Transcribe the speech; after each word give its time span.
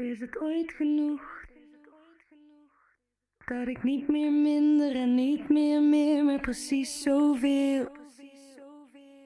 Is 0.00 0.20
het 0.20 0.40
ooit 0.40 0.72
genoeg? 0.76 1.20
Dat 3.46 3.68
ik 3.68 3.82
niet 3.82 4.08
meer 4.08 4.32
minder 4.32 4.94
en 4.94 5.14
niet 5.14 5.48
meer 5.48 5.82
meer, 5.82 6.24
maar 6.24 6.40
precies 6.40 7.02
zoveel. 7.02 7.88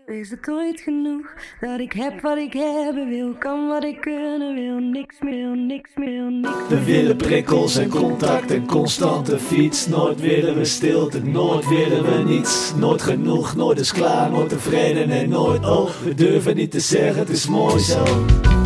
Is 0.06 0.30
het 0.30 0.48
ooit 0.48 0.80
genoeg 0.80 1.34
dat 1.60 1.80
ik 1.80 1.92
heb 1.92 2.20
wat 2.20 2.36
ik 2.36 2.52
hebben 2.52 3.08
wil, 3.08 3.34
kan 3.34 3.68
wat 3.68 3.84
ik 3.84 4.00
kunnen 4.00 4.54
wil, 4.54 4.78
niks 4.78 5.20
meer, 5.20 5.56
niks 5.56 5.90
meer, 5.94 6.22
niks 6.30 6.68
meer. 6.68 6.78
We 6.78 6.84
willen 6.84 7.16
prikkels 7.16 7.76
en 7.76 7.88
contact 7.88 8.50
en 8.50 8.66
constante 8.66 9.38
fiets. 9.38 9.86
Nooit 9.86 10.20
willen 10.20 10.54
we 10.54 10.64
stilte, 10.64 11.22
nooit 11.22 11.68
willen 11.68 12.04
we 12.04 12.22
niets. 12.32 12.74
Nooit 12.74 13.02
genoeg, 13.02 13.56
nooit 13.56 13.78
is 13.78 13.92
klaar, 13.92 14.30
nooit 14.30 14.48
tevreden 14.48 15.10
en 15.10 15.28
nooit 15.28 15.64
oh. 15.64 15.90
We 16.04 16.14
durven 16.14 16.56
niet 16.56 16.70
te 16.70 16.80
zeggen, 16.80 17.18
het 17.18 17.28
is 17.28 17.48
mooi 17.48 17.78
zo. 17.78 18.04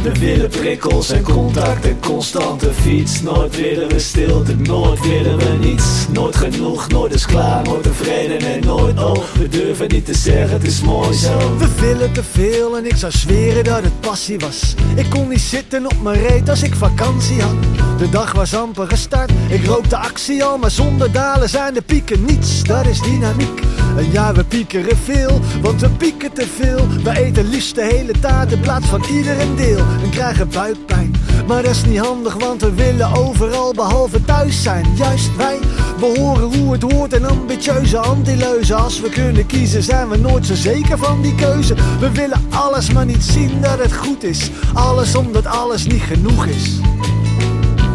We 0.02 0.18
willen 0.18 0.48
prikkels 0.48 1.10
en 1.10 1.22
contact 1.22 1.84
en 1.84 2.00
constante 2.00 2.72
fiets. 2.72 3.22
Nooit 3.22 3.56
willen 3.56 3.88
we 3.88 3.98
stilte, 3.98 4.56
nooit 4.56 5.00
willen 5.00 5.38
we 5.38 5.56
niets. 5.60 6.06
Nooit 6.12 6.36
genoeg, 6.36 6.88
nooit 6.88 7.14
is 7.14 7.26
klaar, 7.26 7.64
nooit 7.64 7.82
tevreden 7.82 8.38
en 8.38 8.60
nooit 8.60 8.98
oh. 9.02 9.24
We 9.38 9.48
durven 9.48 9.88
niet 9.88 10.04
te 10.04 10.14
zeggen, 10.14 10.50
het 10.50 10.66
is 10.66 10.80
mooi 10.80 11.12
zo. 11.12 11.56
We 11.58 11.68
willen 11.80 12.12
te 12.12 12.22
veel 12.22 12.76
en 12.76 12.86
ik 12.86 12.96
zou 12.96 13.12
zweren 13.12 13.64
dat 13.64 13.82
het 13.82 14.00
passie 14.00 14.38
was. 14.38 14.74
Ik 14.96 15.10
kon 15.10 15.28
niet 15.28 15.40
zitten 15.40 15.86
op 15.86 16.02
mijn 16.02 16.26
reet 16.26 16.48
als 16.48 16.62
ik 16.62 16.74
vakantie 16.74 17.42
had. 17.42 17.56
De 17.98 18.08
dag 18.10 18.32
was 18.32 18.54
amper 18.54 18.86
gestart, 18.86 19.30
ik 19.48 19.66
rook 19.66 19.90
de 19.90 19.96
actie 19.96 20.44
al, 20.44 20.58
maar 20.58 20.70
zonder 20.70 21.12
dalen 21.12 21.48
zijn 21.48 21.74
de 21.74 21.82
pieken 21.82 22.24
niets. 22.24 22.62
Dat 22.62 22.86
is 22.86 23.00
dynamiek. 23.00 23.60
En 23.98 24.12
ja, 24.12 24.32
we 24.32 24.44
piekeren 24.44 24.96
veel, 24.96 25.40
want 25.62 25.80
we 25.80 25.90
pieken 25.90 26.32
te 26.32 26.46
veel. 26.46 26.86
We 27.02 27.18
eten 27.18 27.48
liefst 27.48 27.74
de 27.74 27.82
hele 27.82 28.12
taart 28.20 28.52
in 28.52 28.60
plaats 28.60 28.86
van 28.86 29.04
ieder 29.12 29.40
een 29.40 29.56
deel. 29.56 29.78
En 29.78 30.10
krijgen 30.10 30.48
buikpijn, 30.48 31.14
maar 31.46 31.62
dat 31.62 31.70
is 31.70 31.84
niet 31.84 31.98
handig, 31.98 32.34
want 32.34 32.60
we 32.60 32.74
willen 32.74 33.12
overal 33.12 33.74
behalve 33.74 34.24
thuis 34.24 34.62
zijn. 34.62 34.86
Juist 34.96 35.36
wij 35.36 35.58
behoren 36.00 36.58
hoe 36.58 36.72
het 36.72 36.82
hoort 36.82 37.12
en 37.12 37.24
ambitieuze 37.24 37.98
antileuzen. 37.98 38.76
Als 38.76 39.00
we 39.00 39.08
kunnen 39.08 39.46
kiezen, 39.46 39.82
zijn 39.82 40.08
we 40.08 40.16
nooit 40.16 40.46
zo 40.46 40.54
zeker 40.54 40.98
van 40.98 41.22
die 41.22 41.34
keuze. 41.34 41.74
We 42.00 42.10
willen 42.10 42.42
alles, 42.50 42.92
maar 42.92 43.06
niet 43.06 43.24
zien 43.24 43.60
dat 43.60 43.78
het 43.78 43.92
goed 43.92 44.24
is. 44.24 44.50
Alles 44.74 45.14
omdat 45.14 45.46
alles 45.46 45.86
niet 45.86 46.02
genoeg 46.02 46.46
is. 46.46 46.80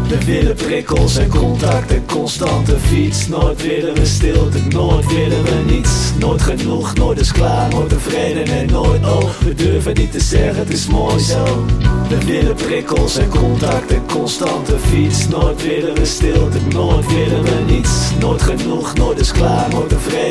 We 0.08 0.24
willen 0.24 0.54
prikkels 0.54 1.16
en 1.16 1.28
contact 1.28 1.90
en 1.90 2.06
constante 2.06 2.78
fiets. 2.78 3.28
Nooit 3.28 3.62
willen 3.62 3.94
we 3.94 4.06
stilte, 4.06 4.58
nooit 4.68 5.06
willen 5.06 5.44
we 5.44 5.62
niets. 5.66 6.12
Nooit 6.18 6.42
genoeg, 6.42 6.94
nooit 6.94 7.20
is 7.20 7.32
klaar, 7.32 7.70
nooit 7.70 7.88
tevreden 7.88 8.46
en 8.46 8.66
nooit 8.66 9.04
oh. 9.04 9.30
We 9.44 9.54
durven 9.54 9.94
niet 9.94 10.12
te 10.12 10.20
zeggen, 10.20 10.56
het 10.56 10.72
is 10.72 10.86
mooi 10.86 11.18
zo. 11.18 11.64
We 12.08 12.24
willen 12.24 12.54
prikkels 12.54 13.16
en 13.16 13.28
contact 13.28 13.90
en 13.90 14.02
constante 14.06 14.78
fiets. 14.78 15.28
Nooit 15.28 15.62
willen 15.62 15.94
we 15.94 16.04
stilte, 16.04 16.58
nooit 16.68 17.06
willen 17.06 17.42
we 17.42 17.64
niets. 17.66 17.90
Nooit 18.20 18.42
genoeg, 18.42 18.94
nooit 18.94 19.20
is 19.20 19.32
klaar, 19.32 19.70
nooit 19.70 19.88
tevreden. 19.88 20.23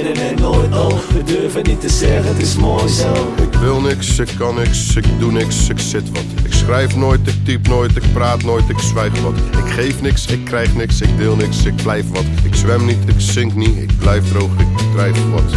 We 1.13 1.23
durven 1.23 1.63
niet 1.63 1.81
te 1.81 1.89
zeggen, 1.89 2.33
het 2.33 2.41
is 2.41 2.55
mooi 2.55 2.87
zo. 2.87 3.33
Ik 3.41 3.53
wil 3.59 3.81
niks, 3.81 4.19
ik 4.19 4.29
kan 4.37 4.55
niks, 4.55 4.95
ik 4.95 5.05
doe 5.19 5.31
niks, 5.31 5.69
ik 5.69 5.79
zit 5.79 6.11
wat. 6.11 6.45
Ik 6.45 6.53
schrijf 6.53 6.95
nooit, 6.95 7.27
ik 7.27 7.45
typ 7.45 7.67
nooit, 7.67 7.95
ik 7.95 8.13
praat 8.13 8.43
nooit, 8.43 8.69
ik 8.69 8.79
zwijg 8.79 9.21
wat. 9.21 9.37
Ik 9.37 9.71
geef 9.71 10.01
niks, 10.01 10.25
ik 10.25 10.45
krijg 10.45 10.75
niks, 10.75 11.01
ik 11.01 11.17
deel 11.17 11.35
niks, 11.35 11.65
ik 11.65 11.75
blijf 11.75 12.09
wat. 12.09 12.25
Ik 12.43 12.55
zwem 12.55 12.85
niet, 12.85 12.99
ik 13.05 13.19
zink 13.19 13.53
niet, 13.53 13.77
ik 13.77 13.97
blijf 13.97 14.29
droog, 14.29 14.51
ik 14.59 14.91
drijf 14.93 15.29
wat. 15.31 15.53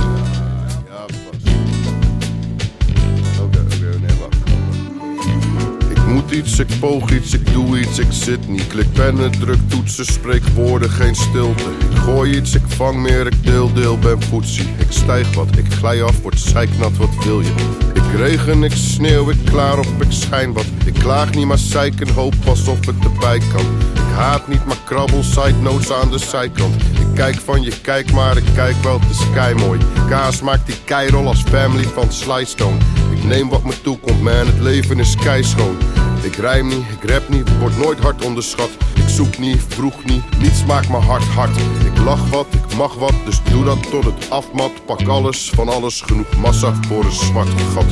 Ik 6.36 6.80
poog 6.80 7.10
iets, 7.10 7.34
ik 7.34 7.52
doe 7.52 7.80
iets, 7.80 7.98
ik 7.98 8.06
zit 8.10 8.48
niet. 8.48 8.66
Klik 8.66 8.92
pennen, 8.92 9.30
druk 9.30 9.58
toetsen, 9.68 10.04
spreek 10.04 10.42
woorden, 10.54 10.90
geen 10.90 11.14
stilte. 11.14 11.62
Ik 11.90 11.96
gooi 11.96 12.36
iets, 12.36 12.54
ik 12.54 12.62
vang 12.66 12.96
meer, 12.96 13.26
ik 13.26 13.44
deel, 13.44 13.72
deel, 13.72 13.98
ben 13.98 14.18
poetsie. 14.30 14.68
Ik 14.78 14.86
stijg 14.88 15.34
wat, 15.34 15.56
ik 15.56 15.72
glij 15.72 16.02
af, 16.02 16.20
word 16.20 16.40
zeiknat, 16.40 16.96
wat 16.96 17.24
wil 17.24 17.40
je? 17.40 17.52
Ik 17.94 18.02
regen, 18.16 18.62
ik 18.62 18.72
sneeuw, 18.72 19.30
ik 19.30 19.44
klaar 19.44 19.78
op, 19.78 20.02
ik 20.02 20.10
schijn 20.12 20.52
wat. 20.52 20.64
Ik 20.84 20.94
klaag 20.94 21.34
niet, 21.34 21.46
maar 21.46 21.58
zeiken, 21.58 22.08
hoop 22.08 22.34
pas 22.44 22.68
of 22.68 22.86
het 22.86 23.04
erbij 23.04 23.40
kan. 23.52 23.66
Ik 23.94 24.14
haat 24.14 24.48
niet, 24.48 24.66
maar 24.66 24.80
krabbel, 24.84 25.22
side 25.22 25.60
notes 25.62 25.92
aan 25.92 26.10
de 26.10 26.18
zijkant. 26.18 26.74
Ik 26.74 27.14
kijk 27.14 27.36
van 27.44 27.62
je, 27.62 27.72
kijk 27.80 28.12
maar, 28.12 28.36
ik 28.36 28.48
kijk 28.54 28.82
wel, 28.82 29.00
het 29.00 29.10
is 29.10 29.30
kei 29.34 29.54
mooi. 29.54 29.80
Kaas 30.08 30.40
maakt 30.40 30.66
die 30.66 30.78
keirol 30.84 31.26
als 31.26 31.42
family 31.42 31.84
van 31.94 32.12
Slystone. 32.12 32.78
Ik 33.16 33.24
neem 33.24 33.48
wat 33.48 33.64
me 33.64 33.80
toekomt, 33.82 34.22
man, 34.22 34.46
het 34.46 34.60
leven 34.60 34.98
is 34.98 35.16
keischoon. 35.16 35.76
Ik 36.26 36.36
rijm 36.36 36.68
niet, 36.68 36.84
ik 37.00 37.10
rap 37.10 37.28
niet, 37.28 37.58
word 37.58 37.76
nooit 37.76 37.98
hard 37.98 38.24
onderschat. 38.24 38.70
Ik 38.94 39.08
zoek 39.08 39.38
niet, 39.38 39.60
vroeg 39.68 40.04
niet, 40.04 40.38
niets 40.38 40.64
maakt 40.64 40.88
me 40.88 40.96
hart 40.96 41.24
hard. 41.24 41.56
Ik 41.84 41.98
lach 42.04 42.28
wat, 42.28 42.46
ik 42.50 42.76
mag 42.76 42.94
wat, 42.94 43.14
dus 43.24 43.42
doe 43.42 43.64
dat 43.64 43.90
tot 43.90 44.04
het 44.04 44.30
afmat. 44.30 44.84
Pak 44.86 45.08
alles, 45.08 45.50
van 45.50 45.68
alles, 45.68 46.00
genoeg 46.00 46.36
massa 46.36 46.74
voor 46.88 47.04
een 47.04 47.12
zwart 47.12 47.48
gat. 47.74 47.84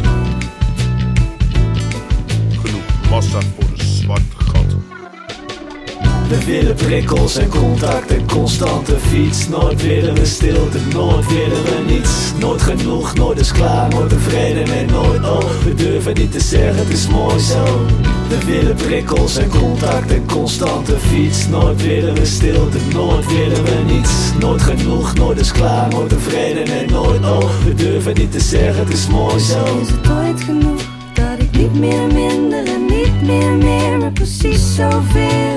Genoeg 2.63 3.11
massa 3.11 3.41
voor 3.41 3.69
een 3.79 3.87
zwart 3.87 4.23
gat. 4.37 4.44
We 6.29 6.45
willen 6.45 6.75
prikkels 6.75 7.37
en 7.37 7.49
contact 7.49 8.11
en 8.11 8.27
constante 8.27 8.97
fiets. 8.99 9.49
Nooit 9.49 9.83
willen 9.83 10.15
we 10.15 10.27
stilte, 10.27 10.79
nooit 10.93 11.27
willen 11.27 11.65
we 11.65 11.85
niets. 11.87 12.33
Nooit 12.39 12.63
genoeg, 12.63 13.15
nooit 13.15 13.41
is 13.41 13.53
klaar, 13.53 13.89
nooit 13.89 14.09
tevreden 14.09 14.79
en 14.79 14.87
nooit 14.87 15.25
oh. 15.25 15.51
We 15.65 15.75
durven 15.75 16.15
niet 16.15 16.33
te 16.33 16.41
zeggen, 16.41 16.77
het 16.77 16.89
is 16.89 17.09
mooi 17.09 17.39
zo. 17.39 17.65
We 18.29 18.45
willen 18.47 18.75
prikkels 18.75 19.37
en 19.37 19.49
contact 19.49 20.11
en 20.11 20.27
constante 20.27 20.97
fiets. 20.99 21.49
Nooit 21.49 21.83
willen 21.83 22.15
we 22.15 22.27
stilte, 22.27 22.79
nooit 22.93 23.27
willen 23.27 23.65
we 23.65 23.93
niets. 23.93 24.13
Nooit 24.39 24.63
genoeg, 24.63 25.15
nooit 25.15 25.41
is 25.41 25.53
klaar, 25.53 25.89
nooit 25.91 26.09
tevreden 26.09 26.67
en 26.79 26.91
nooit 26.91 27.21
oh. 27.21 27.51
We 27.65 27.75
durven 27.75 28.15
niet 28.15 28.33
te 28.33 28.41
zeggen, 28.41 28.85
het 28.85 28.93
is 28.93 29.07
mooi 29.07 29.39
zo. 29.39 29.79
Is 29.81 29.91
het 29.91 30.11
ooit 30.11 30.43
genoeg 30.43 30.81
dat 31.13 31.39
ik 31.39 31.57
niet 31.57 31.79
meer 31.79 32.07
minder 32.13 32.67
en 32.67 32.85
niet 32.87 33.23
meer 33.23 33.53
meer, 33.53 33.99
maar 33.99 34.13
precies 34.13 34.75
zoveel? 34.75 35.54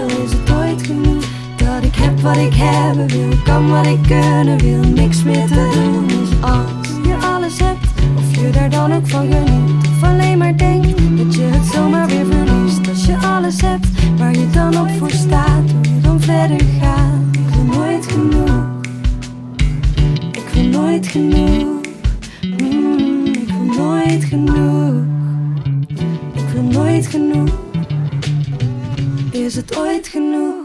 Wat 2.27 2.38
ik 2.38 2.53
hebben 2.53 3.07
wil, 3.07 3.38
kan 3.43 3.69
wat 3.69 3.85
ik 3.85 4.01
kunnen 4.01 4.57
wil, 4.57 4.91
niks 4.93 5.23
meer 5.23 5.47
te 5.47 5.69
doen? 5.73 6.07
Dus 6.07 6.29
als 6.41 6.88
je 7.03 7.15
alles 7.15 7.59
hebt, 7.59 7.88
of 8.17 8.41
je 8.41 8.49
daar 8.49 8.69
dan 8.69 8.93
ook 8.93 9.07
van 9.07 9.31
geniet, 9.31 9.88
of 9.88 10.03
alleen 10.03 10.38
maar 10.38 10.57
denkt 10.57 11.17
dat 11.17 11.35
je 11.35 11.41
het 11.41 11.65
zomaar 11.73 12.07
weer 12.07 12.25
verliest. 12.25 12.89
Als 12.89 13.05
je 13.05 13.17
alles 13.17 13.61
hebt 13.61 13.88
waar 14.17 14.31
je 14.31 14.49
dan 14.49 14.79
op 14.79 14.89
voor 14.97 15.09
staat, 15.09 15.71
hoe 15.71 16.01
dan 16.01 16.21
verder 16.21 16.59
gaat. 16.81 17.21
Ik 17.31 17.55
wil 17.55 17.63
nooit 17.63 18.05
genoeg, 18.05 18.65
ik 20.31 20.47
wil 20.53 20.63
nooit 20.63 21.07
genoeg. 21.07 21.81
Mm, 22.41 23.25
ik 23.25 23.47
wil 23.47 23.75
nooit 23.77 24.23
genoeg. 24.23 25.03
Ik 26.33 26.49
wil 26.53 26.63
nooit 26.63 27.07
genoeg. 27.07 27.49
Is 29.31 29.55
het 29.55 29.77
ooit 29.77 30.07
genoeg? 30.07 30.56